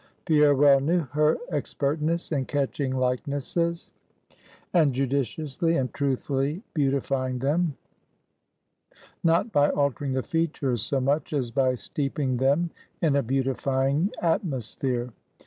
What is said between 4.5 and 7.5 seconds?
and judiciously and truthfully beautifying